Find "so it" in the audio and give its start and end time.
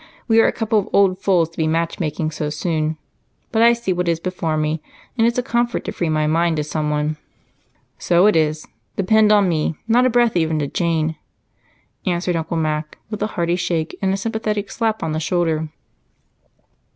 7.99-8.35